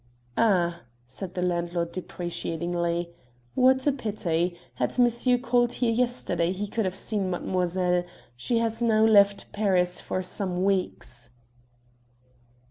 [0.35, 3.11] "Ah," said the landlord deprecatingly,
[3.53, 4.57] "what a pity!
[4.73, 8.03] Had monsieur called here yesterday he could have seen mademoiselle.
[8.35, 11.29] She has now left Paris for some weeks."